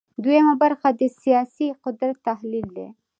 [0.23, 2.87] دویمه برخه د سیاسي قدرت تحلیل دی.